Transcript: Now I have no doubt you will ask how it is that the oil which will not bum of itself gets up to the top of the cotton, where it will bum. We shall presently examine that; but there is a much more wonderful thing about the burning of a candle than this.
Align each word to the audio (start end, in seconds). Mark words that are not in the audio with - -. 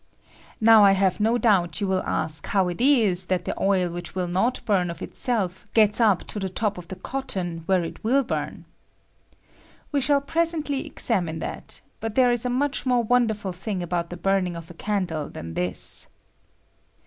Now 0.59 0.83
I 0.83 0.93
have 0.93 1.19
no 1.19 1.37
doubt 1.37 1.79
you 1.79 1.85
will 1.87 2.01
ask 2.01 2.47
how 2.47 2.69
it 2.69 2.81
is 2.81 3.27
that 3.27 3.45
the 3.45 3.53
oil 3.61 3.87
which 3.93 4.15
will 4.15 4.27
not 4.27 4.59
bum 4.65 4.89
of 4.89 4.99
itself 5.03 5.67
gets 5.75 6.01
up 6.01 6.23
to 6.25 6.39
the 6.39 6.49
top 6.49 6.79
of 6.79 6.87
the 6.87 6.95
cotton, 6.95 7.61
where 7.67 7.83
it 7.83 8.03
will 8.03 8.23
bum. 8.23 8.65
We 9.91 10.01
shall 10.01 10.19
presently 10.19 10.87
examine 10.87 11.37
that; 11.37 11.81
but 11.99 12.15
there 12.15 12.31
is 12.31 12.45
a 12.45 12.49
much 12.49 12.83
more 12.83 13.03
wonderful 13.03 13.51
thing 13.53 13.83
about 13.83 14.09
the 14.09 14.17
burning 14.17 14.55
of 14.55 14.71
a 14.71 14.73
candle 14.73 15.29
than 15.29 15.53
this. 15.53 16.07